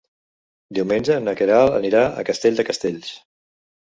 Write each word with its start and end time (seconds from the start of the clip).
Diumenge 0.77 1.17
na 1.27 1.35
Queralt 1.41 1.77
anirà 1.81 2.01
a 2.07 2.25
Castell 2.31 2.61
de 2.61 2.67
Castells. 2.71 3.13